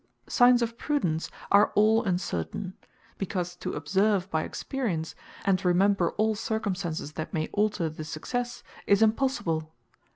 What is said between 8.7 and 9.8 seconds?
is impossible.